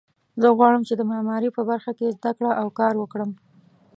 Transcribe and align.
زه 0.41 0.47
غواړم 0.57 0.81
چې 0.87 0.93
د 0.95 1.01
معماري 1.11 1.49
په 1.53 1.61
برخه 1.69 1.91
کې 1.97 2.13
زده 2.17 2.31
کړه 2.37 2.51
او 2.61 2.67
کار 2.79 2.93
وکړم 2.97 3.31